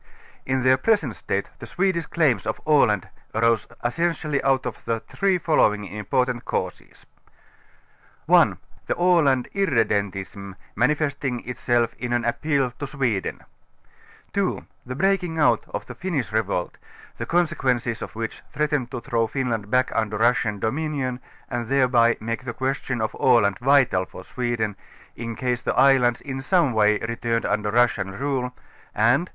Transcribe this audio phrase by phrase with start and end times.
[0.47, 5.37] Tn their present State the Swedish claims of Aland arose essentially out of the three
[5.37, 7.05] following im])f)rtant cau ses:
[8.25, 8.57] 1.
[8.87, 13.41] The A├«and irredentism, manifesting itself in an ap j)cal to Sweden;
[14.33, 14.65] 2.
[14.87, 16.79] Tire breaking out of the Finnish revolt,
[17.19, 22.17] the conse quences of which threatened to throAv Finland back under Russian dominion and thereby
[22.19, 24.75] make the question of Aland vital for Sweden,
[25.15, 28.51] in case the islands in some wa>' returned under Russian rule;
[28.95, 29.29] and 3.